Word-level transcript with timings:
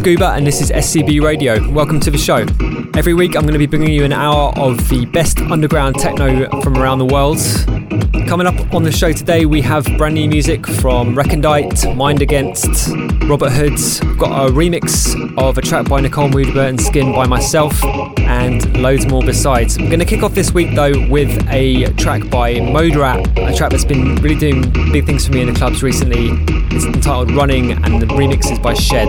Scuba 0.00 0.30
and 0.30 0.46
this 0.46 0.62
is 0.62 0.70
SCB 0.70 1.20
Radio. 1.20 1.70
Welcome 1.70 2.00
to 2.00 2.10
the 2.10 2.16
show. 2.16 2.46
Every 2.98 3.12
week 3.12 3.36
I'm 3.36 3.42
going 3.42 3.52
to 3.52 3.58
be 3.58 3.66
bringing 3.66 3.92
you 3.92 4.02
an 4.02 4.14
hour 4.14 4.50
of 4.56 4.88
the 4.88 5.04
best 5.04 5.38
underground 5.40 5.96
techno 5.96 6.48
from 6.62 6.78
around 6.78 7.00
the 7.00 7.04
world. 7.04 7.36
Coming 8.30 8.46
up 8.46 8.72
on 8.72 8.84
the 8.84 8.92
show 8.92 9.12
today, 9.12 9.44
we 9.44 9.60
have 9.62 9.84
brand 9.98 10.14
new 10.14 10.28
music 10.28 10.64
from 10.64 11.16
Recondite, 11.16 11.96
Mind 11.96 12.22
Against, 12.22 12.88
Robert 13.28 13.50
Hoods. 13.50 14.00
We've 14.04 14.16
got 14.16 14.46
a 14.48 14.52
remix 14.52 15.36
of 15.36 15.58
a 15.58 15.60
track 15.60 15.88
by 15.88 16.00
Nicole 16.00 16.28
Moudaber 16.28 16.68
and 16.68 16.80
Skin 16.80 17.12
by 17.12 17.26
myself, 17.26 17.82
and 18.20 18.80
loads 18.80 19.08
more 19.08 19.24
besides. 19.24 19.78
I'm 19.78 19.86
going 19.86 19.98
to 19.98 20.04
kick 20.04 20.22
off 20.22 20.32
this 20.32 20.52
week 20.54 20.76
though 20.76 21.08
with 21.08 21.44
a 21.50 21.86
track 21.94 22.30
by 22.30 22.54
Moderat, 22.54 23.36
a 23.36 23.52
track 23.52 23.72
that's 23.72 23.84
been 23.84 24.14
really 24.22 24.36
doing 24.36 24.70
big 24.92 25.06
things 25.06 25.26
for 25.26 25.32
me 25.32 25.40
in 25.40 25.52
the 25.52 25.58
clubs 25.58 25.82
recently. 25.82 26.28
It's 26.70 26.84
entitled 26.84 27.32
Running, 27.32 27.72
and 27.84 28.00
the 28.00 28.06
remix 28.06 28.52
is 28.52 28.60
by 28.60 28.74
Shed. 28.74 29.08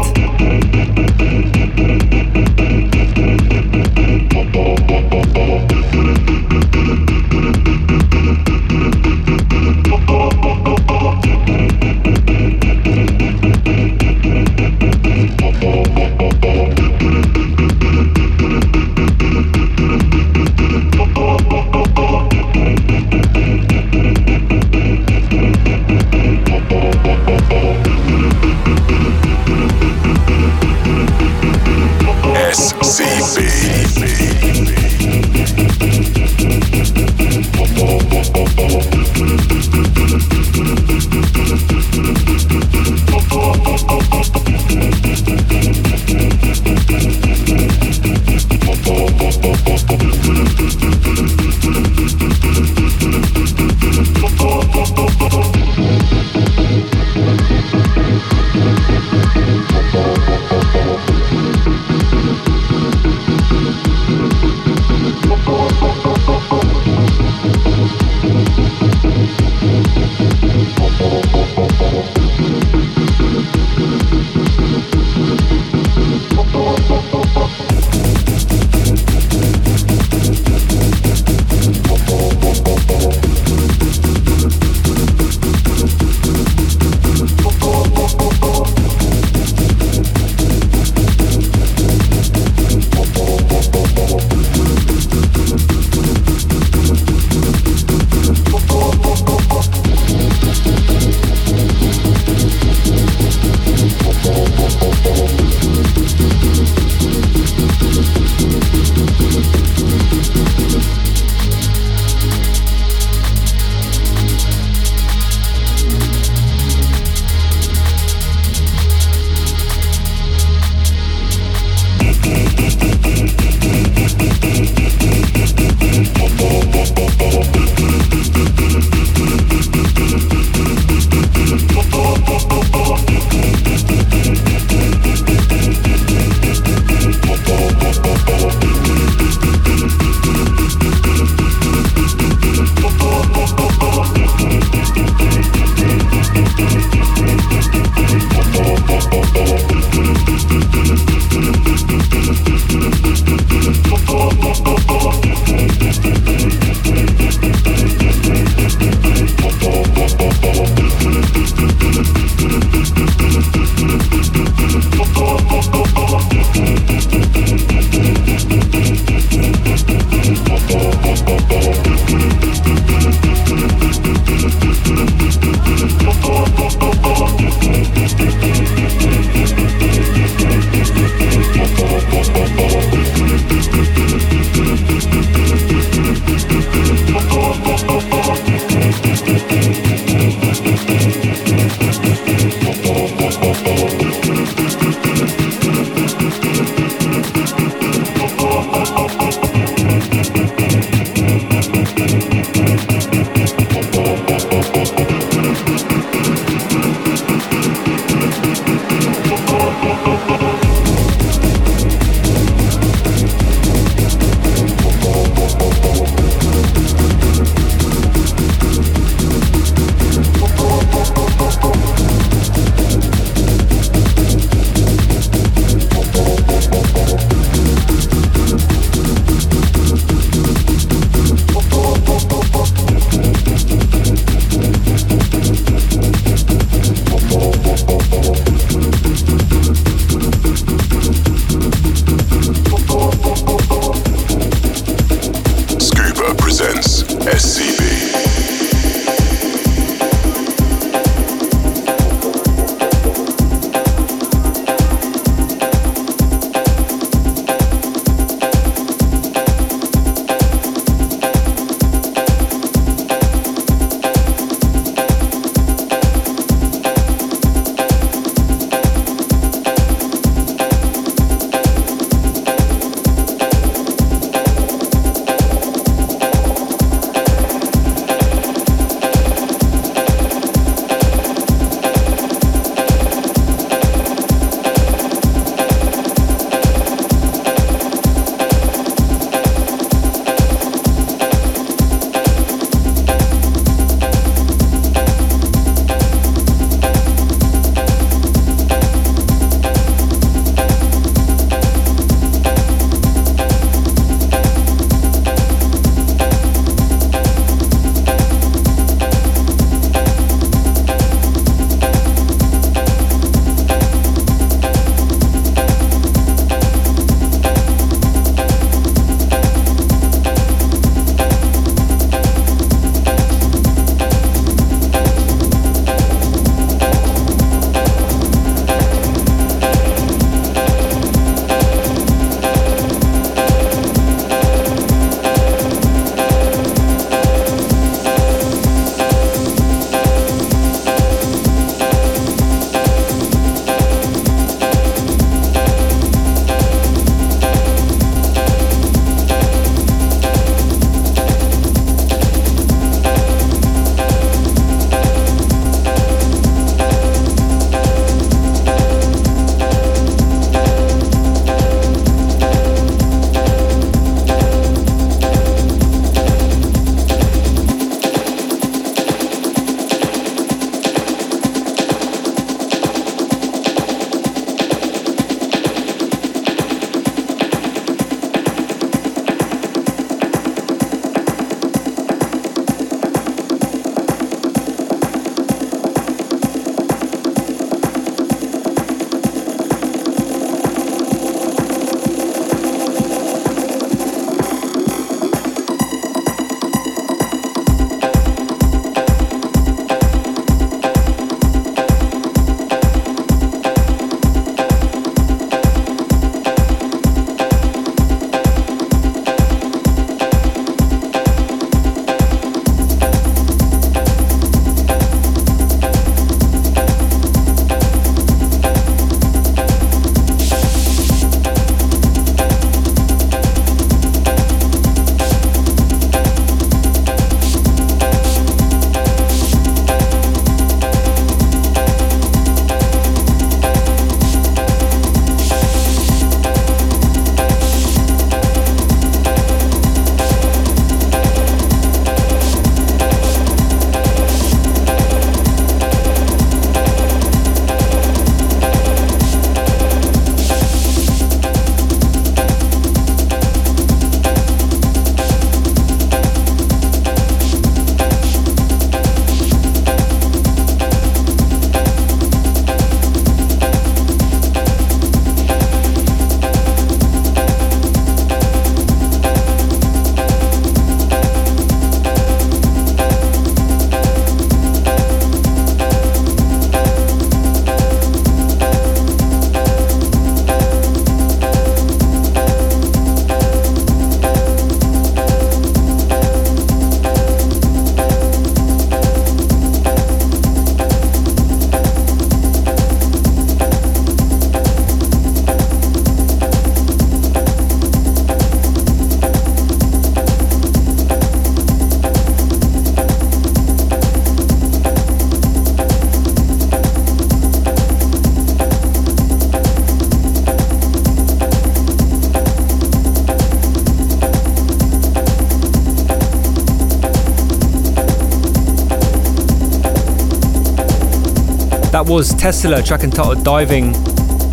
Was 522.11 522.33
Tessela, 522.33 522.85
track 522.85 523.05
entitled 523.05 523.41
Diving, 523.41 523.93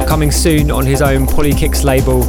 coming 0.07 0.31
soon 0.31 0.71
on 0.71 0.87
his 0.87 1.03
own 1.03 1.27
Polykicks 1.27 1.83
label. 1.83 2.23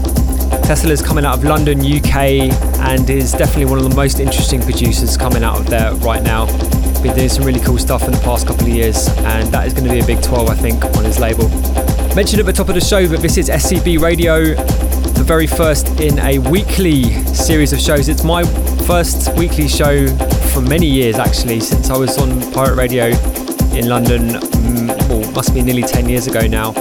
Tessela's 0.63 1.03
coming 1.03 1.23
out 1.23 1.37
of 1.37 1.43
London, 1.43 1.81
UK, 1.81 2.49
and 2.79 3.07
is 3.07 3.33
definitely 3.33 3.65
one 3.65 3.77
of 3.77 3.87
the 3.87 3.95
most 3.95 4.19
interesting 4.19 4.59
producers 4.59 5.15
coming 5.15 5.43
out 5.43 5.59
of 5.59 5.67
there 5.67 5.93
right 5.97 6.23
now. 6.23 6.47
Been 7.03 7.15
doing 7.15 7.29
some 7.29 7.45
really 7.45 7.59
cool 7.59 7.77
stuff 7.77 8.05
in 8.05 8.11
the 8.11 8.19
past 8.21 8.47
couple 8.47 8.63
of 8.63 8.69
years, 8.69 9.07
and 9.19 9.47
that 9.49 9.67
is 9.67 9.73
going 9.73 9.85
to 9.85 9.91
be 9.93 9.99
a 9.99 10.05
big 10.05 10.19
12, 10.23 10.49
I 10.49 10.55
think, 10.55 10.83
on 10.83 11.03
his 11.03 11.19
label. 11.19 11.47
Mentioned 12.15 12.39
at 12.39 12.47
the 12.47 12.53
top 12.53 12.67
of 12.67 12.73
the 12.73 12.81
show, 12.81 13.07
but 13.07 13.21
this 13.21 13.37
is 13.37 13.49
SCB 13.49 13.99
Radio, 13.99 14.55
the 14.55 15.23
very 15.23 15.45
first 15.45 15.99
in 15.99 16.17
a 16.19 16.39
weekly 16.39 17.03
series 17.35 17.71
of 17.71 17.79
shows. 17.79 18.09
It's 18.09 18.23
my 18.23 18.43
first 18.87 19.37
weekly 19.37 19.67
show 19.67 20.07
for 20.51 20.61
many 20.61 20.87
years, 20.87 21.17
actually, 21.17 21.59
since 21.59 21.91
I 21.91 21.97
was 21.97 22.17
on 22.17 22.51
Pirate 22.51 22.77
Radio 22.77 23.05
in 23.77 23.87
London. 23.87 24.58
Must 25.39 25.53
be 25.53 25.61
nearly 25.61 25.83
10 25.83 26.09
years 26.09 26.27
ago 26.27 26.45
now. 26.47 26.73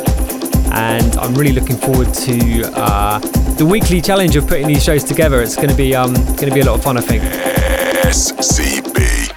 And 0.72 1.14
I'm 1.18 1.32
really 1.36 1.52
looking 1.52 1.76
forward 1.76 2.12
to 2.12 2.62
uh, 2.74 3.20
the 3.54 3.64
weekly 3.64 4.00
challenge 4.00 4.34
of 4.34 4.48
putting 4.48 4.66
these 4.66 4.82
shows 4.82 5.04
together. 5.04 5.40
It's 5.40 5.54
going 5.54 5.68
to 5.68 5.76
be 5.76 5.94
um, 5.94 6.12
going 6.12 6.48
to 6.48 6.50
be 6.50 6.58
a 6.58 6.64
lot 6.64 6.74
of 6.74 6.82
fun, 6.82 6.96
I 6.96 7.00
think. 7.00 7.22
SCB. 7.22 9.32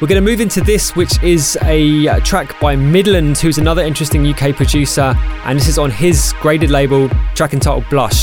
We're 0.00 0.08
going 0.08 0.24
to 0.24 0.26
move 0.26 0.40
into 0.40 0.62
this, 0.62 0.96
which 0.96 1.22
is 1.22 1.58
a 1.60 2.18
track 2.20 2.58
by 2.60 2.74
Midland, 2.74 3.36
who's 3.36 3.58
another 3.58 3.82
interesting 3.82 4.26
UK 4.26 4.56
producer, 4.56 5.12
and 5.44 5.58
this 5.58 5.68
is 5.68 5.76
on 5.76 5.90
his 5.90 6.32
graded 6.40 6.70
label, 6.70 7.10
track 7.34 7.52
entitled 7.52 7.84
Blush. 7.90 8.21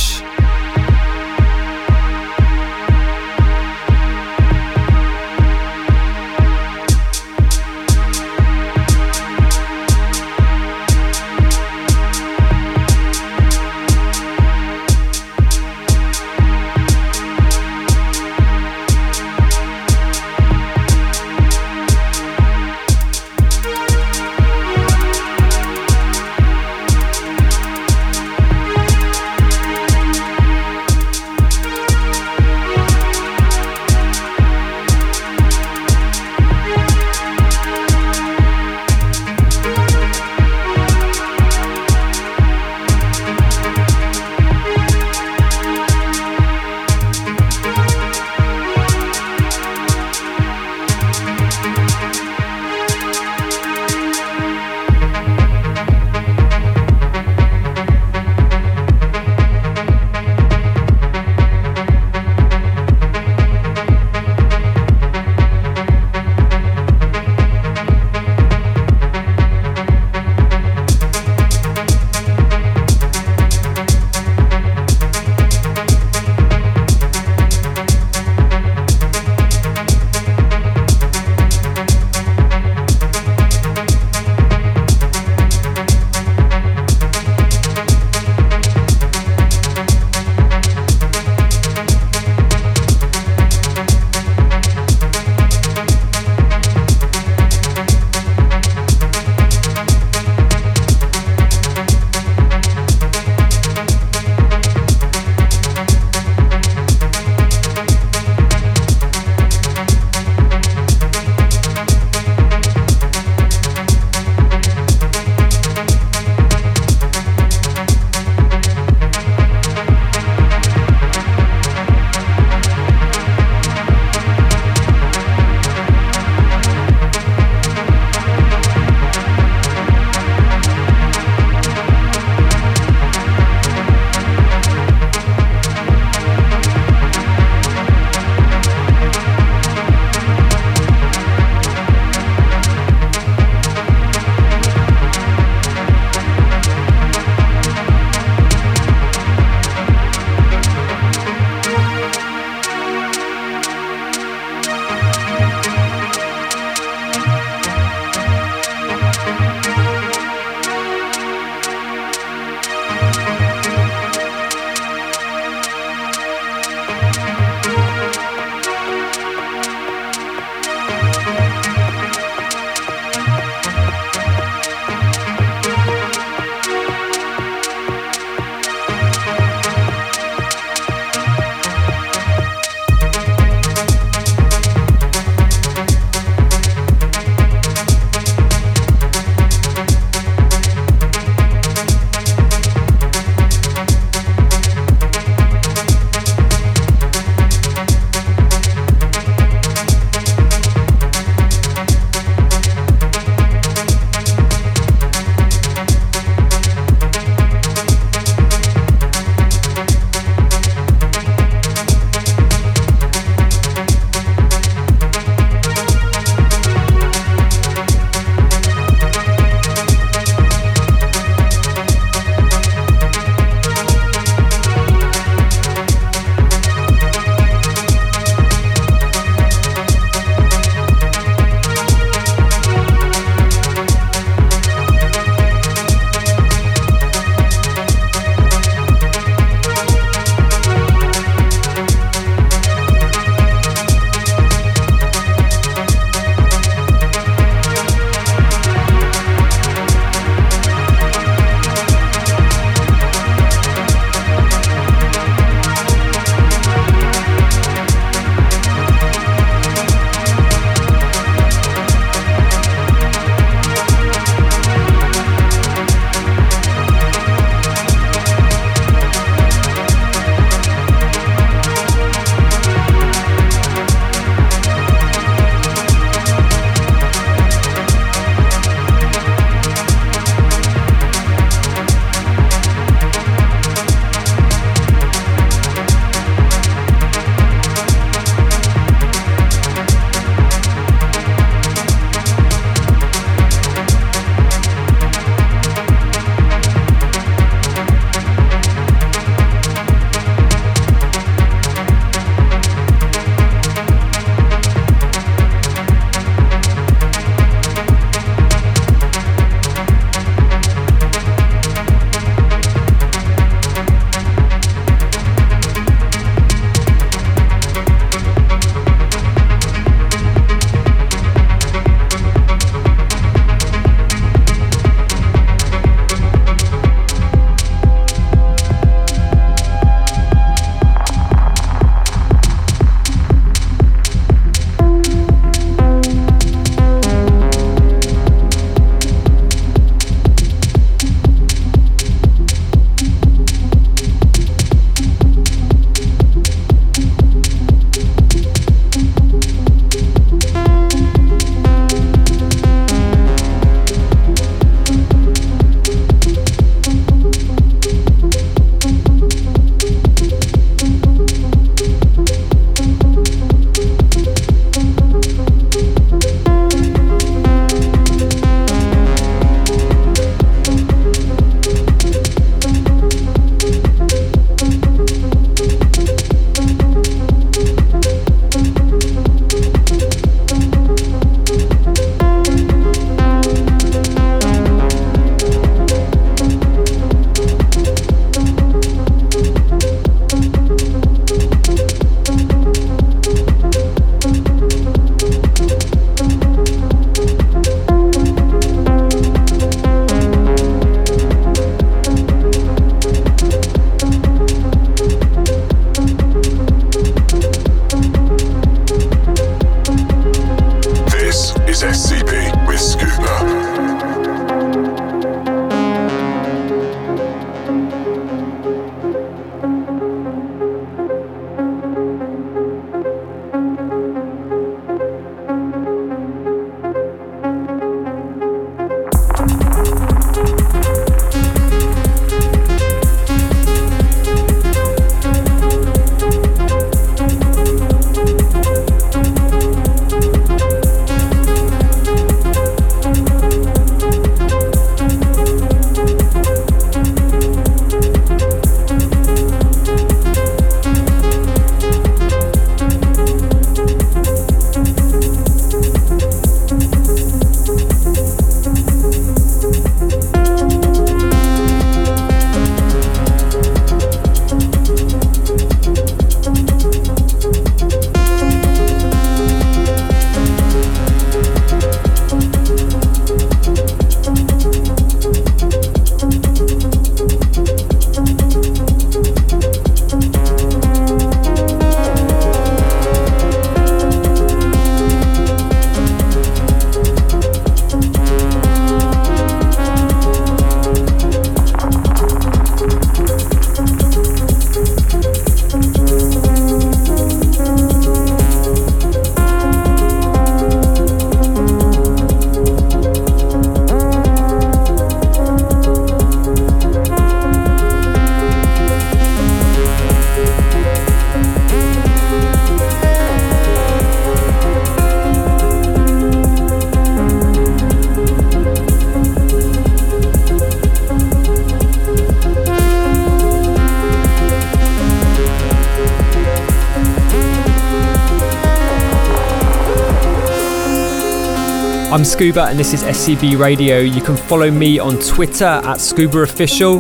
I'm 532.20 532.26
Scuba 532.26 532.66
and 532.66 532.78
this 532.78 532.92
is 532.92 533.02
SCB 533.02 533.58
Radio. 533.58 534.00
You 534.00 534.20
can 534.22 534.36
follow 534.36 534.70
me 534.70 535.00
on 535.00 535.18
Twitter 535.22 535.64
at 535.64 536.02
Scuba 536.02 536.40
Official. 536.40 537.00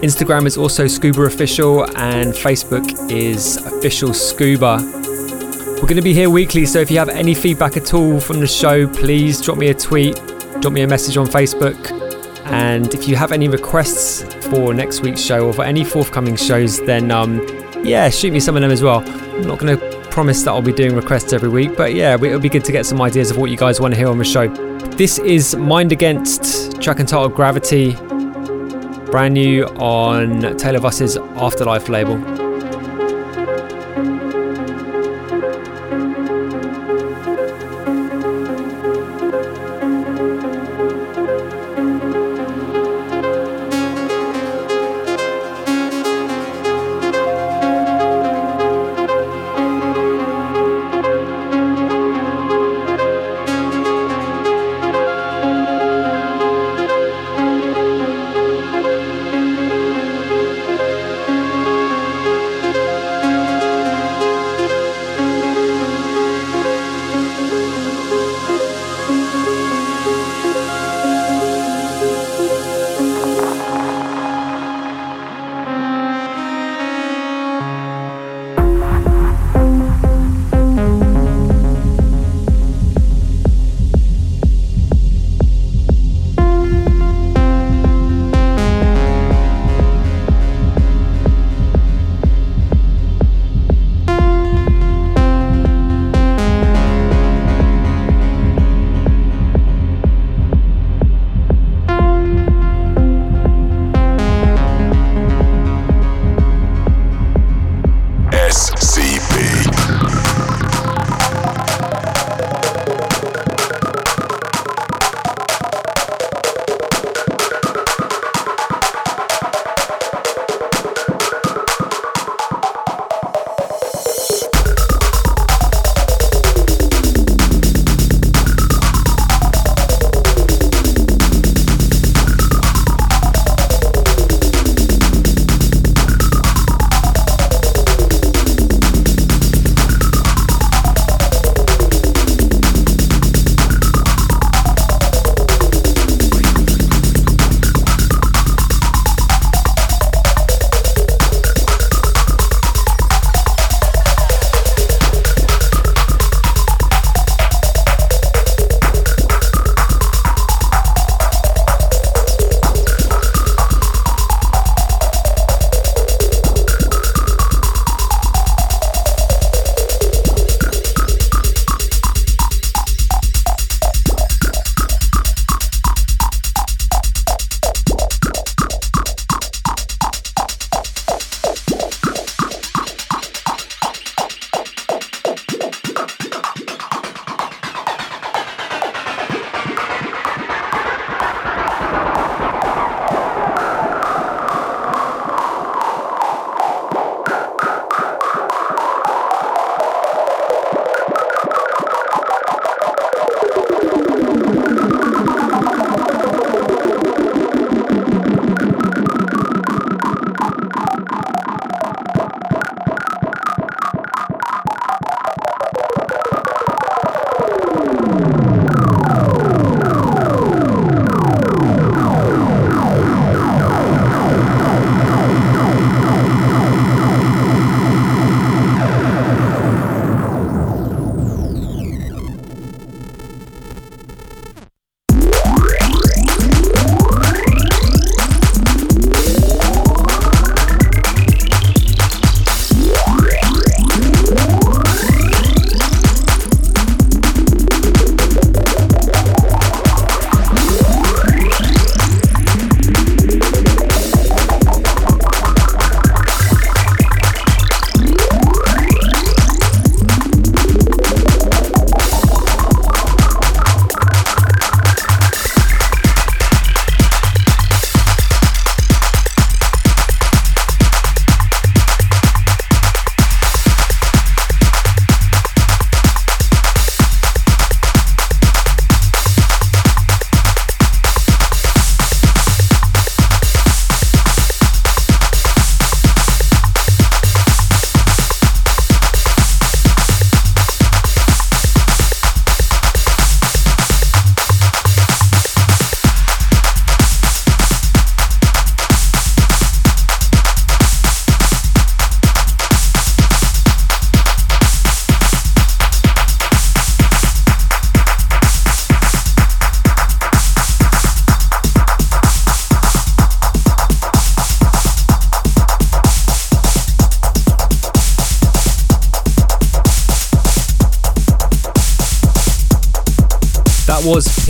Instagram 0.00 0.46
is 0.46 0.56
also 0.56 0.86
Scuba 0.86 1.24
Official 1.24 1.84
and 1.98 2.32
Facebook 2.32 3.10
is 3.10 3.58
Official 3.58 4.14
Scuba. 4.14 4.78
We're 5.76 5.82
going 5.82 5.96
to 5.96 6.00
be 6.02 6.14
here 6.14 6.30
weekly, 6.30 6.64
so 6.64 6.78
if 6.78 6.90
you 6.90 6.96
have 6.96 7.10
any 7.10 7.34
feedback 7.34 7.76
at 7.76 7.92
all 7.92 8.20
from 8.20 8.40
the 8.40 8.46
show, 8.46 8.88
please 8.88 9.38
drop 9.38 9.58
me 9.58 9.68
a 9.68 9.74
tweet, 9.74 10.14
drop 10.62 10.72
me 10.72 10.80
a 10.80 10.88
message 10.88 11.18
on 11.18 11.26
Facebook. 11.26 11.92
And 12.46 12.94
if 12.94 13.06
you 13.06 13.16
have 13.16 13.32
any 13.32 13.48
requests 13.48 14.22
for 14.46 14.72
next 14.72 15.02
week's 15.02 15.20
show 15.20 15.46
or 15.46 15.52
for 15.52 15.62
any 15.62 15.84
forthcoming 15.84 16.36
shows, 16.36 16.80
then 16.86 17.10
um, 17.10 17.46
yeah, 17.84 18.08
shoot 18.08 18.32
me 18.32 18.40
some 18.40 18.56
of 18.56 18.62
them 18.62 18.70
as 18.70 18.82
well. 18.82 19.00
I'm 19.06 19.42
not 19.42 19.58
going 19.58 19.78
to 19.78 19.91
promise 20.12 20.42
that 20.42 20.50
I'll 20.50 20.60
be 20.60 20.74
doing 20.74 20.94
requests 20.94 21.32
every 21.32 21.48
week, 21.48 21.74
but 21.74 21.94
yeah, 21.94 22.14
it'll 22.14 22.38
be 22.38 22.50
good 22.50 22.64
to 22.66 22.72
get 22.72 22.84
some 22.84 23.00
ideas 23.00 23.30
of 23.30 23.38
what 23.38 23.50
you 23.50 23.56
guys 23.56 23.80
want 23.80 23.94
to 23.94 23.98
hear 23.98 24.08
on 24.08 24.18
the 24.18 24.24
show. 24.24 24.46
This 24.96 25.18
is 25.18 25.56
Mind 25.56 25.90
Against, 25.90 26.80
track 26.82 27.00
entitled 27.00 27.34
Gravity, 27.34 27.94
brand 29.10 29.32
new 29.32 29.64
on 29.78 30.54
Tale 30.58 30.76
Of 30.76 30.84
Us's 30.84 31.16
Afterlife 31.16 31.88
label. 31.88 32.18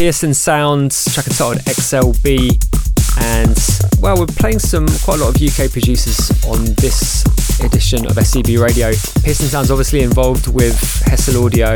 Pearson 0.03 0.35
Sounds, 0.35 1.05
track 1.15 1.29
entitled 1.29 1.59
XLB. 1.59 2.59
And 3.23 3.57
well, 4.03 4.19
we're 4.19 4.27
playing 4.27 4.59
some 4.59 4.85
quite 5.05 5.21
a 5.21 5.25
lot 5.25 5.29
of 5.29 5.41
UK 5.41 5.71
producers 5.71 6.29
on 6.45 6.65
this 6.75 7.23
edition 7.61 8.05
of 8.07 8.17
SCB 8.17 8.61
Radio. 8.61 8.88
Pearson 9.23 9.47
Sounds 9.47 9.71
obviously 9.71 10.01
involved 10.01 10.49
with 10.49 10.75
Hessle 11.07 11.47
Audio 11.47 11.75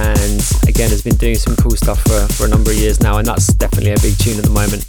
and 0.00 0.40
again 0.66 0.88
has 0.88 1.02
been 1.02 1.16
doing 1.16 1.34
some 1.34 1.56
cool 1.56 1.72
stuff 1.72 2.00
for, 2.04 2.26
for 2.32 2.46
a 2.46 2.48
number 2.48 2.70
of 2.70 2.76
years 2.78 3.02
now, 3.02 3.18
and 3.18 3.26
that's 3.26 3.48
definitely 3.48 3.92
a 3.92 4.00
big 4.00 4.16
tune 4.16 4.38
at 4.38 4.44
the 4.44 4.50
moment. 4.50 4.86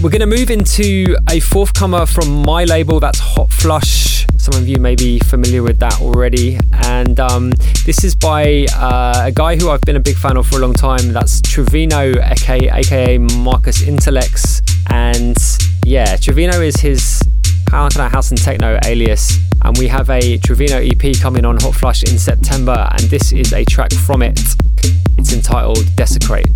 We're 0.00 0.10
going 0.10 0.20
to 0.20 0.26
move 0.26 0.52
into 0.52 1.16
a 1.28 1.40
forthcomer 1.40 2.06
from 2.06 2.42
my 2.42 2.62
label, 2.62 3.00
that's 3.00 3.18
Hot 3.18 3.50
Flush. 3.50 4.07
Some 4.50 4.62
of 4.62 4.68
you 4.68 4.78
may 4.78 4.94
be 4.94 5.18
familiar 5.18 5.62
with 5.62 5.78
that 5.80 6.00
already. 6.00 6.58
And 6.72 7.20
um, 7.20 7.50
this 7.84 8.02
is 8.02 8.14
by 8.14 8.64
uh, 8.74 9.24
a 9.26 9.30
guy 9.30 9.56
who 9.56 9.68
I've 9.68 9.82
been 9.82 9.96
a 9.96 10.00
big 10.00 10.16
fan 10.16 10.38
of 10.38 10.46
for 10.46 10.56
a 10.56 10.60
long 10.60 10.72
time. 10.72 11.12
That's 11.12 11.42
Trevino, 11.42 12.14
aka, 12.18 12.70
aka 12.70 13.18
Marcus 13.18 13.82
Intalex. 13.82 14.62
And 14.88 15.36
yeah, 15.84 16.16
Trevino 16.16 16.62
is 16.62 16.76
his 16.76 17.22
house 17.70 18.30
and 18.30 18.40
techno 18.40 18.78
alias. 18.86 19.36
And 19.60 19.76
we 19.76 19.86
have 19.88 20.08
a 20.08 20.38
Trevino 20.38 20.78
EP 20.78 21.18
coming 21.20 21.44
on 21.44 21.58
Hot 21.60 21.74
Flush 21.74 22.04
in 22.04 22.18
September, 22.18 22.88
and 22.92 23.00
this 23.10 23.32
is 23.32 23.52
a 23.52 23.66
track 23.66 23.92
from 23.92 24.22
it. 24.22 24.40
It's 25.18 25.34
entitled 25.34 25.94
Desecrate. 25.94 26.48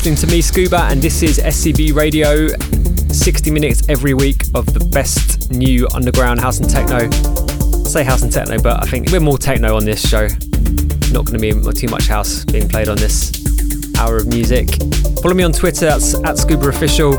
Listening 0.00 0.28
to 0.28 0.34
me, 0.34 0.40
Scuba, 0.40 0.84
and 0.84 1.02
this 1.02 1.22
is 1.22 1.38
SCB 1.38 1.94
Radio. 1.94 2.48
60 3.12 3.50
minutes 3.50 3.86
every 3.86 4.14
week 4.14 4.44
of 4.54 4.64
the 4.72 4.80
best 4.80 5.50
new 5.50 5.86
underground 5.92 6.40
house 6.40 6.58
and 6.58 6.70
techno. 6.70 7.00
I 7.00 7.86
say 7.86 8.02
house 8.02 8.22
and 8.22 8.32
techno, 8.32 8.62
but 8.62 8.82
I 8.82 8.86
think 8.86 9.10
we're 9.10 9.20
more 9.20 9.36
techno 9.36 9.76
on 9.76 9.84
this 9.84 10.00
show. 10.00 10.26
Not 11.12 11.26
going 11.26 11.38
to 11.38 11.38
be 11.38 11.52
too 11.74 11.88
much 11.88 12.06
house 12.06 12.46
being 12.46 12.66
played 12.66 12.88
on 12.88 12.96
this 12.96 13.30
hour 13.98 14.16
of 14.16 14.26
music. 14.28 14.70
Follow 15.20 15.34
me 15.34 15.42
on 15.44 15.52
Twitter, 15.52 15.84
that's 15.84 16.14
at 16.24 16.38
Scuba 16.38 16.70
Official. 16.70 17.12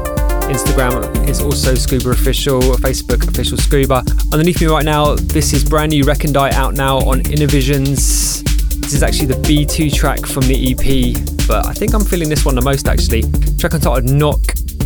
Instagram 0.50 1.30
is 1.30 1.40
also 1.40 1.76
Scuba 1.76 2.10
Official, 2.10 2.62
Facebook 2.62 3.28
Official 3.28 3.60
Scuba. 3.60 4.04
Underneath 4.34 4.60
me 4.60 4.66
right 4.66 4.86
now, 4.86 5.14
this 5.14 5.54
is 5.54 5.64
brand 5.64 5.92
new 5.92 6.04
Recondite 6.04 6.54
out 6.54 6.74
now 6.74 6.98
on 6.98 7.20
Innervisions. 7.26 8.42
This 8.82 8.94
is 8.94 9.04
actually 9.04 9.28
the 9.28 9.36
B2 9.36 9.94
track 9.94 10.26
from 10.26 10.48
the 10.48 10.72
EP, 10.72 11.31
but 11.52 11.66
I 11.66 11.74
think 11.74 11.94
I'm 11.94 12.06
feeling 12.06 12.30
this 12.30 12.46
one 12.46 12.56
the 12.56 12.62
most 12.62 12.88
actually. 12.88 13.24
Track 13.58 13.74
entitled 13.74 14.06
Knock, 14.06 14.40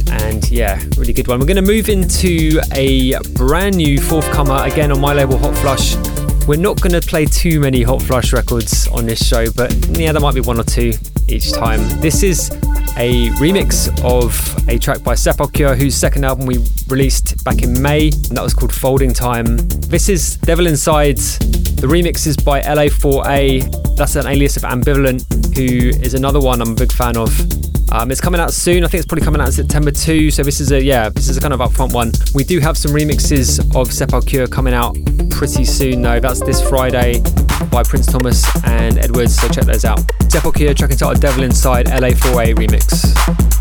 and 0.10 0.50
yeah, 0.50 0.82
really 0.98 1.14
good 1.14 1.28
one. 1.28 1.40
We're 1.40 1.46
going 1.46 1.64
to 1.64 1.72
move 1.74 1.90
into 1.90 2.60
a 2.72 3.14
brand 3.36 3.78
new 3.78 4.02
forthcomer 4.02 4.64
again 4.64 4.92
on 4.92 5.00
my 5.00 5.14
label 5.14 5.38
Hot 5.38 5.56
Flush. 5.58 5.96
We're 6.48 6.60
not 6.60 6.82
going 6.82 7.00
to 7.00 7.08
play 7.08 7.26
too 7.26 7.60
many 7.60 7.84
Hot 7.84 8.02
Flush 8.02 8.34
records 8.34 8.88
on 8.88 9.06
this 9.06 9.24
show, 9.24 9.52
but 9.52 9.72
yeah, 9.90 10.12
there 10.12 10.20
might 10.20 10.34
be 10.34 10.42
one 10.42 10.60
or 10.60 10.64
two 10.64 10.94
each 11.28 11.52
time. 11.52 11.82
This 12.02 12.24
is 12.24 12.50
a 12.98 13.30
remix 13.38 13.88
of 14.04 14.34
a 14.68 14.80
track 14.80 15.04
by 15.04 15.14
Sepalcure, 15.14 15.78
whose 15.78 15.94
second 15.94 16.26
album 16.26 16.48
we 16.48 16.66
released 16.88 17.44
back 17.44 17.62
in 17.62 17.80
May, 17.80 18.08
and 18.08 18.38
that 18.38 18.42
was 18.42 18.56
called 18.56 18.74
Folding 18.74 19.14
Time. 19.14 19.58
This 19.86 20.10
is 20.10 20.38
Devil 20.38 20.66
Inside. 20.66 21.18
The 21.18 21.88
remix 21.88 22.26
is 22.26 22.36
by 22.36 22.62
LA4A. 22.62 23.98
That's 23.98 24.16
an 24.16 24.26
alias 24.26 24.58
of 24.58 24.64
Ambivalent, 24.64 25.35
who 25.56 25.90
is 26.04 26.14
another 26.14 26.40
one 26.40 26.62
I'm 26.62 26.72
a 26.72 26.76
big 26.76 26.92
fan 26.92 27.18
of. 27.18 27.30
Um, 27.92 28.12
it's 28.12 28.20
coming 28.20 28.42
out 28.42 28.52
soon. 28.52 28.84
I 28.84 28.88
think 28.88 29.00
it's 29.00 29.08
probably 29.08 29.24
coming 29.24 29.40
out 29.40 29.48
in 29.48 29.54
September 29.54 29.92
too. 29.92 30.30
So 30.30 30.44
this 30.44 30.60
is 30.60 30.72
a 30.72 30.84
yeah, 30.84 31.10
this 31.10 31.30
is 31.30 31.38
a 31.38 31.42
kind 31.42 31.54
of 31.54 31.62
upfront 31.62 31.94
one. 31.94 32.12
We 32.34 32.44
do 32.44 32.60
have 32.60 32.78
some 32.78 32.92
remixes 32.92 33.60
of 33.76 33.90
Sepalcure 33.90 34.52
coming 34.52 34.74
out 34.74 34.98
pretty 35.30 35.64
soon 35.66 36.02
though. 36.02 36.20
That's 36.20 36.42
this 36.42 36.62
Friday 36.68 37.22
by 37.72 37.84
Prins 37.84 38.08
Thomas 38.08 38.44
and 38.66 38.98
Edwards. 38.98 39.40
So 39.40 39.48
check 39.48 39.66
those 39.66 39.86
out. 39.86 40.00
Sepalcure 40.28 40.76
track 40.76 40.92
entitled 40.92 41.22
Devil 41.22 41.44
Inside 41.44 41.86
LA4A 41.88 42.56
remix. 42.56 43.55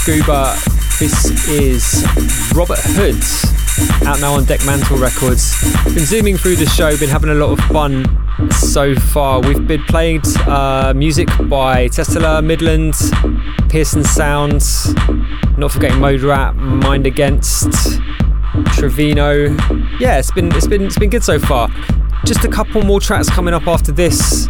Scuba. 0.00 0.56
This 0.98 1.46
is 1.46 2.06
Robert 2.54 2.78
Hood, 2.80 3.22
out 4.08 4.18
now 4.18 4.32
on 4.32 4.44
Dekmantel 4.44 4.98
Records. 4.98 5.62
Been 5.94 6.06
zooming 6.06 6.38
through 6.38 6.56
the 6.56 6.64
show, 6.64 6.96
been 6.96 7.10
having 7.10 7.28
a 7.28 7.34
lot 7.34 7.50
of 7.50 7.60
fun 7.66 8.06
so 8.50 8.94
far. 8.94 9.40
We've 9.42 9.66
been 9.66 9.84
playing 9.84 10.22
uh, 10.46 10.94
music 10.96 11.28
by 11.50 11.88
Tessela, 11.88 12.42
Midland, 12.42 12.94
Pearson 13.68 14.02
Sounds, 14.02 14.94
not 15.58 15.70
forgetting 15.70 15.98
Moderat, 15.98 16.56
Mind 16.56 17.06
Against, 17.06 17.70
Trevino. 18.72 19.54
Yeah, 19.98 20.16
it's 20.16 20.30
been 20.30 20.50
it's 20.52 20.66
been 20.66 20.82
it's 20.84 20.98
been 20.98 21.10
good 21.10 21.24
so 21.24 21.38
far. 21.38 21.68
Just 22.24 22.42
a 22.42 22.48
couple 22.48 22.82
more 22.84 23.00
tracks 23.00 23.28
coming 23.28 23.52
up 23.52 23.66
after 23.66 23.92
this, 23.92 24.48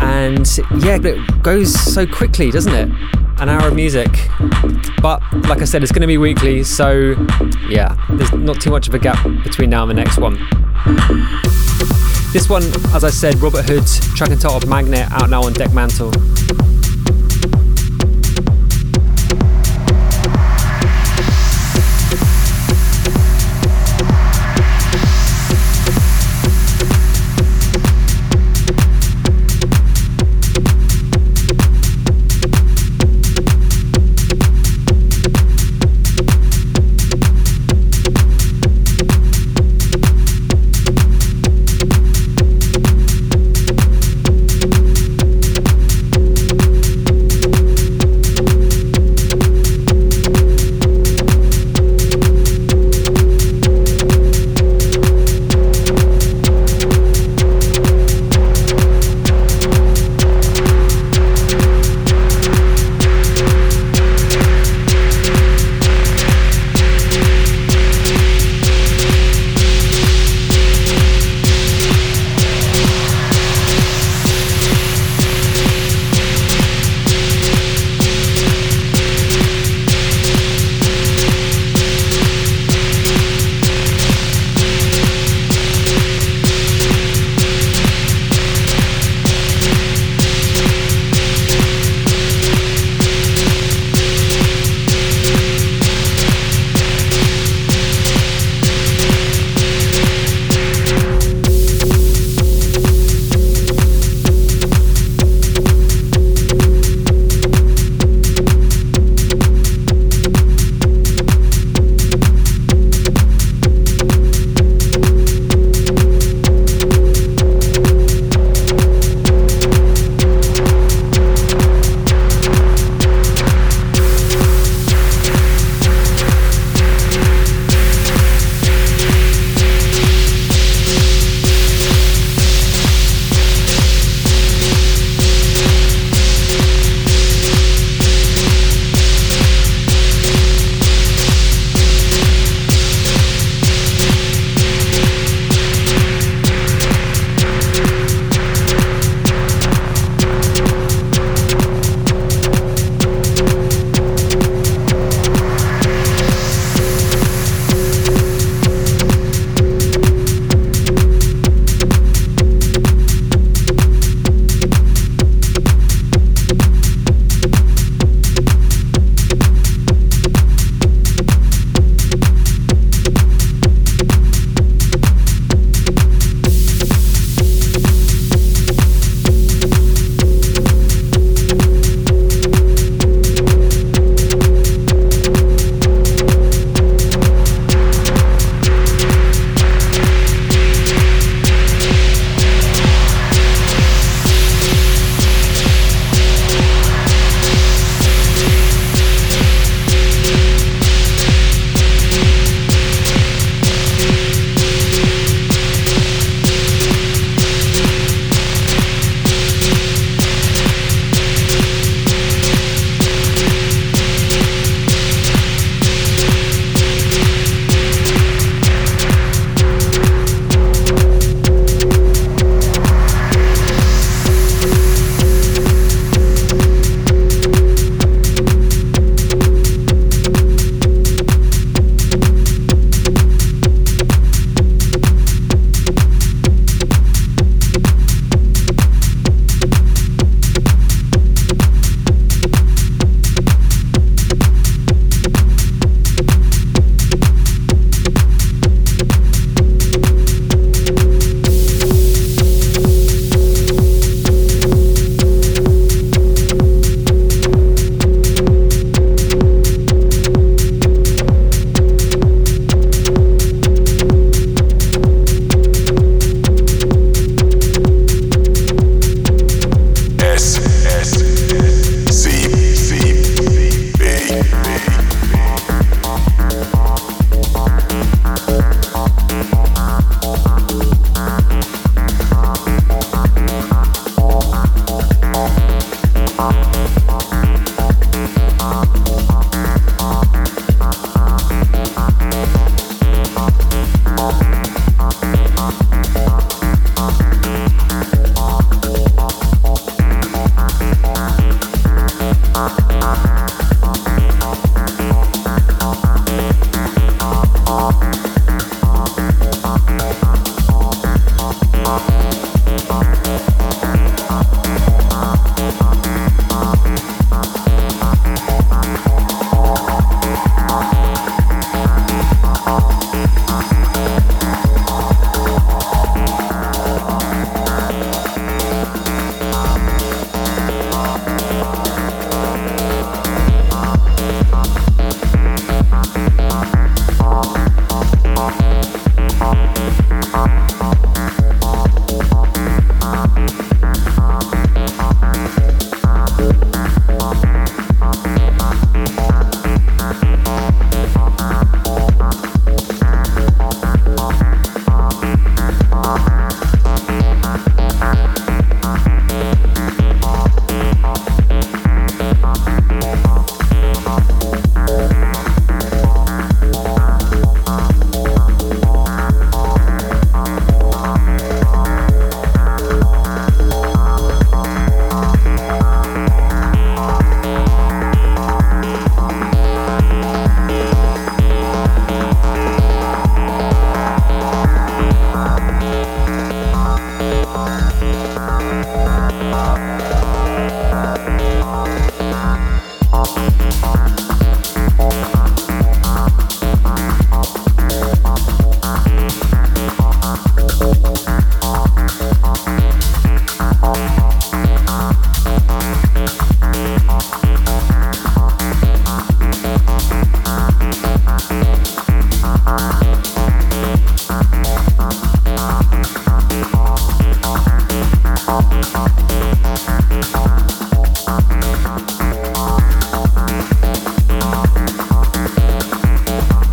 and 0.00 0.46
yeah, 0.84 1.00
it 1.02 1.42
goes 1.42 1.74
so 1.74 2.06
quickly, 2.06 2.52
doesn't 2.52 2.74
it? 2.74 3.27
An 3.40 3.48
hour 3.48 3.68
of 3.68 3.74
music. 3.74 4.08
But 5.00 5.22
like 5.48 5.60
I 5.60 5.64
said, 5.64 5.82
it's 5.82 5.92
going 5.92 6.02
to 6.02 6.06
be 6.06 6.18
weekly, 6.18 6.64
so 6.64 7.14
yeah, 7.68 7.96
there's 8.10 8.32
not 8.32 8.60
too 8.60 8.70
much 8.70 8.88
of 8.88 8.94
a 8.94 8.98
gap 8.98 9.22
between 9.42 9.70
now 9.70 9.88
and 9.88 9.90
the 9.90 9.94
next 9.94 10.18
one. 10.18 10.34
This 12.32 12.48
one, 12.48 12.62
as 12.94 13.04
I 13.04 13.10
said, 13.10 13.36
Robert 13.40 13.64
Hood's 13.64 14.00
track 14.14 14.30
and 14.30 14.40
title 14.40 14.58
of 14.58 14.68
Magnet 14.68 15.10
out 15.12 15.30
now 15.30 15.42
on 15.42 15.54
Dekmantel. 15.54 16.12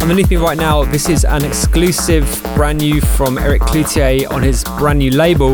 Underneath 0.05 0.29
me 0.29 0.35
right 0.35 0.57
now, 0.57 0.83
this 0.83 1.09
is 1.09 1.25
an 1.25 1.43
exclusive 1.43 2.39
brand 2.53 2.77
new 2.77 3.01
from 3.01 3.39
Eric 3.39 3.63
Cloutier 3.63 4.29
on 4.29 4.43
his 4.43 4.63
brand 4.77 4.99
new 4.99 5.09
label 5.09 5.53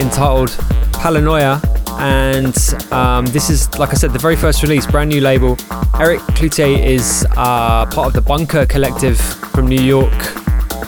entitled 0.00 0.50
Paranoia. 0.94 1.62
And 2.00 2.56
um, 2.90 3.26
this 3.26 3.50
is, 3.50 3.72
like 3.78 3.90
I 3.90 3.94
said, 3.94 4.12
the 4.12 4.18
very 4.18 4.34
first 4.34 4.64
release, 4.64 4.88
brand 4.88 5.08
new 5.08 5.20
label. 5.20 5.56
Eric 6.00 6.18
Cloutier 6.34 6.84
is 6.84 7.24
uh, 7.36 7.86
part 7.86 8.08
of 8.08 8.12
the 8.12 8.22
Bunker 8.22 8.66
Collective 8.66 9.20
from 9.20 9.68
New 9.68 9.80
York. 9.80 10.20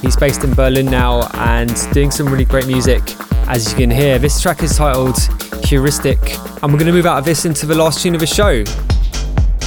He's 0.02 0.16
based 0.16 0.42
in 0.42 0.52
Berlin 0.52 0.86
now 0.86 1.28
and 1.34 1.72
doing 1.92 2.10
some 2.10 2.26
really 2.26 2.44
great 2.44 2.66
music, 2.66 3.00
as 3.46 3.70
you 3.70 3.76
can 3.76 3.92
hear. 3.92 4.18
This 4.18 4.40
track 4.40 4.64
is 4.64 4.76
titled 4.76 5.18
Heuristic, 5.62 6.18
and 6.64 6.72
we're 6.72 6.80
going 6.80 6.86
to 6.86 6.92
move 6.92 7.06
out 7.06 7.18
of 7.18 7.24
this 7.24 7.44
into 7.44 7.64
the 7.64 7.76
last 7.76 8.02
tune 8.02 8.14
of 8.14 8.20
the 8.20 8.26
show. 8.26 8.64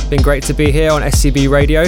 Been 0.09 0.21
great 0.21 0.43
to 0.43 0.53
be 0.53 0.69
here 0.69 0.91
on 0.91 1.01
SCB 1.01 1.49
Radio. 1.49 1.85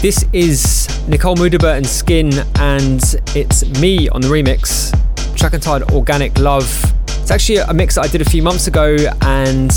This 0.00 0.24
is 0.32 0.88
Nicole 1.08 1.36
Moudaber 1.36 1.76
and 1.76 1.86
Skin, 1.86 2.32
and 2.54 3.02
it's 3.36 3.68
me 3.82 4.08
on 4.08 4.22
the 4.22 4.28
remix. 4.28 4.96
Track 5.36 5.52
entitled 5.52 5.92
Organic 5.92 6.38
Love. 6.38 6.66
It's 7.06 7.30
actually 7.30 7.58
a 7.58 7.74
mix 7.74 7.96
that 7.96 8.06
I 8.06 8.08
did 8.08 8.22
a 8.22 8.24
few 8.24 8.42
months 8.42 8.66
ago 8.66 8.96
and 9.20 9.70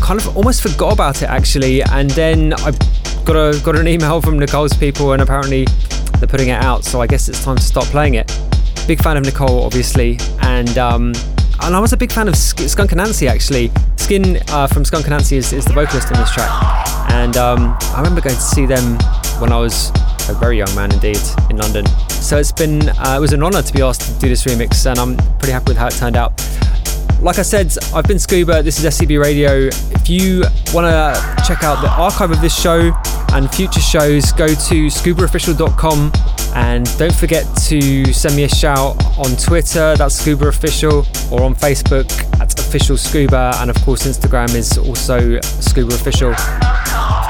kind 0.00 0.20
of 0.20 0.36
almost 0.36 0.62
forgot 0.62 0.92
about 0.92 1.22
it 1.22 1.26
actually. 1.26 1.80
And 1.84 2.10
then 2.10 2.54
I 2.54 2.72
got 3.24 3.36
a 3.36 3.60
got 3.64 3.76
an 3.76 3.86
email 3.86 4.20
from 4.20 4.40
Nicole's 4.40 4.76
people, 4.76 5.12
and 5.12 5.22
apparently 5.22 5.64
they're 6.18 6.26
putting 6.26 6.48
it 6.48 6.60
out. 6.60 6.82
So 6.82 7.00
I 7.00 7.06
guess 7.06 7.28
it's 7.28 7.44
time 7.44 7.54
to 7.54 7.62
stop 7.62 7.84
playing 7.84 8.14
it. 8.14 8.26
Big 8.88 9.00
fan 9.00 9.16
of 9.16 9.24
Nicole, 9.24 9.62
obviously, 9.62 10.18
and 10.40 10.76
um, 10.76 11.12
and 11.60 11.76
I 11.76 11.78
was 11.78 11.92
a 11.92 11.96
big 11.96 12.10
fan 12.10 12.26
of 12.26 12.34
Skunk 12.34 12.90
Anansie 12.90 13.30
actually. 13.30 13.70
Skin 13.94 14.40
uh, 14.48 14.66
from 14.66 14.84
Skunk 14.84 15.06
Anansie 15.06 15.36
is, 15.36 15.52
is 15.52 15.64
the 15.64 15.72
vocalist 15.72 16.10
on 16.10 16.18
this 16.18 16.32
track, 16.32 16.50
and 17.12 17.36
um, 17.36 17.78
I 17.80 17.98
remember 17.98 18.20
going 18.20 18.34
to 18.34 18.42
see 18.42 18.66
them 18.66 18.98
when 19.40 19.52
I 19.52 19.58
was 19.58 19.90
a 20.28 20.34
very 20.34 20.58
young 20.58 20.74
man 20.74 20.92
indeed 20.92 21.20
in 21.50 21.56
London. 21.56 21.86
So 22.08 22.38
it's 22.38 22.52
been 22.52 22.88
uh, 22.88 23.14
it 23.16 23.20
was 23.20 23.32
an 23.32 23.42
honour 23.42 23.62
to 23.62 23.72
be 23.72 23.82
asked 23.82 24.02
to 24.02 24.12
do 24.18 24.28
this 24.28 24.44
remix, 24.44 24.84
and 24.86 24.98
I'm 24.98 25.16
pretty 25.38 25.52
happy 25.52 25.70
with 25.70 25.76
how 25.76 25.86
it 25.86 25.94
turned 25.94 26.16
out. 26.16 26.32
Like 27.20 27.38
I 27.40 27.42
said, 27.42 27.76
I've 27.92 28.04
been 28.04 28.18
Scuba. 28.18 28.62
This 28.62 28.78
is 28.78 28.84
SCB 28.96 29.20
Radio. 29.20 29.68
If 29.90 30.08
you 30.08 30.42
want 30.72 30.86
to 30.86 31.42
check 31.46 31.64
out 31.64 31.82
the 31.82 31.90
archive 31.90 32.30
of 32.30 32.40
this 32.40 32.54
show 32.54 32.92
and 33.32 33.50
future 33.52 33.80
shows, 33.80 34.30
go 34.32 34.46
to 34.46 34.86
scubaofficial.com 34.86 36.12
and 36.54 36.86
don't 36.96 37.14
forget 37.14 37.44
to 37.66 38.12
send 38.12 38.36
me 38.36 38.44
a 38.44 38.48
shout 38.48 39.04
on 39.18 39.36
Twitter, 39.36 39.96
that's 39.96 40.14
Scuba 40.14 40.46
Official, 40.46 40.98
or 41.30 41.42
on 41.42 41.54
Facebook 41.56 42.10
at 42.40 42.58
Official 42.58 42.96
Scuba, 42.96 43.52
and 43.56 43.68
of 43.68 43.76
course 43.82 44.06
Instagram 44.06 44.54
is 44.54 44.78
also 44.78 45.40
Scuba 45.40 45.94
Official 45.94 46.30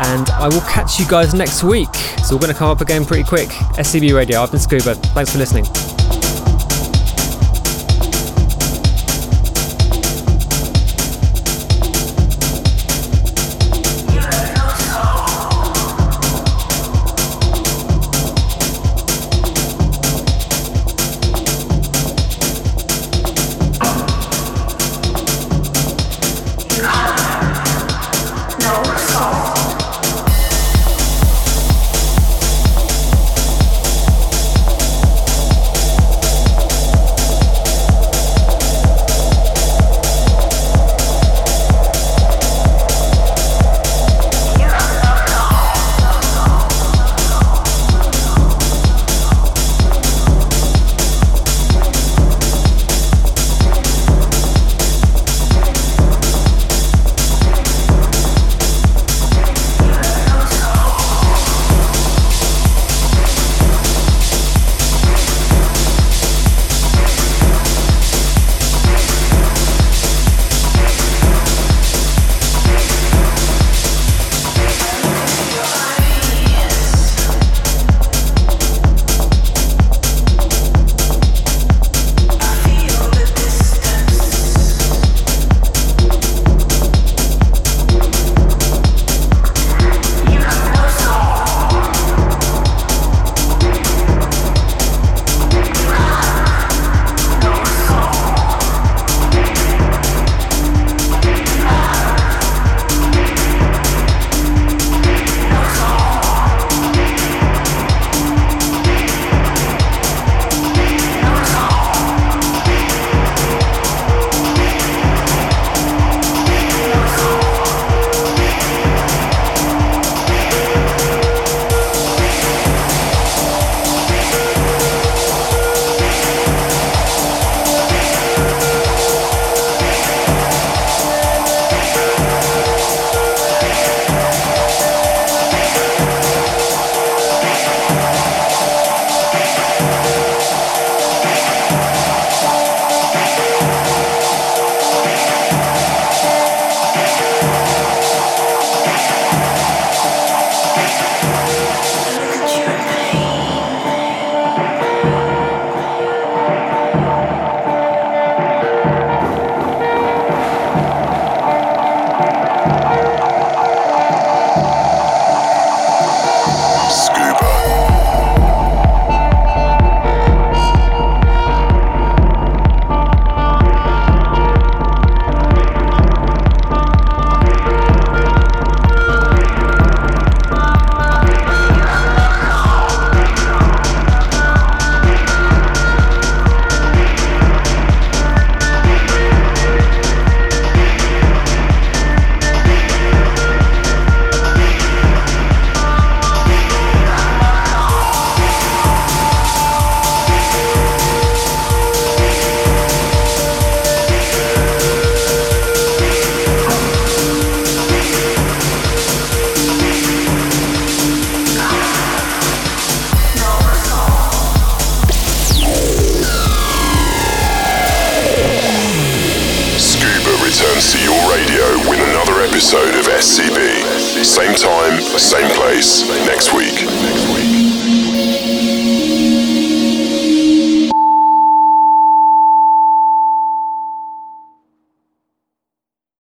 and 0.01 0.30
I 0.30 0.49
will 0.49 0.61
catch 0.61 1.01
you 1.01 1.09
guys 1.09 1.34
next 1.34 1.64
week. 1.64 1.93
So 2.24 2.36
we're 2.36 2.43
going 2.43 2.53
to 2.53 2.59
come 2.59 2.70
up 2.70 2.82
again 2.82 3.05
pretty 3.05 3.24
quick. 3.24 3.49
SCB 3.49 4.14
Radio, 4.14 4.43
I've 4.43 4.51
been 4.51 4.61
Scuba. 4.61 4.95
Thanks 4.95 5.32
for 5.32 5.39
listening. 5.39 5.64